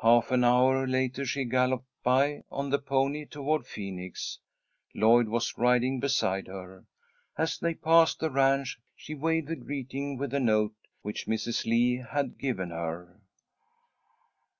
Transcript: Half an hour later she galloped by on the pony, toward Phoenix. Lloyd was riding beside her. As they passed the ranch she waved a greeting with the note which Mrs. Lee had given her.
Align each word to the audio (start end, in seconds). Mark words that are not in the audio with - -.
Half 0.00 0.30
an 0.30 0.44
hour 0.44 0.86
later 0.86 1.26
she 1.26 1.42
galloped 1.44 1.88
by 2.04 2.44
on 2.52 2.70
the 2.70 2.78
pony, 2.78 3.26
toward 3.26 3.66
Phoenix. 3.66 4.38
Lloyd 4.94 5.26
was 5.26 5.58
riding 5.58 5.98
beside 5.98 6.46
her. 6.46 6.84
As 7.36 7.58
they 7.58 7.74
passed 7.74 8.20
the 8.20 8.30
ranch 8.30 8.78
she 8.94 9.14
waved 9.16 9.50
a 9.50 9.56
greeting 9.56 10.16
with 10.16 10.30
the 10.30 10.38
note 10.38 10.76
which 11.00 11.26
Mrs. 11.26 11.64
Lee 11.66 11.96
had 12.12 12.38
given 12.38 12.70
her. 12.70 13.18